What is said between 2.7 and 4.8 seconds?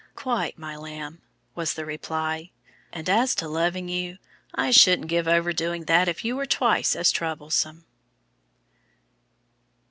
"and as to loving you, I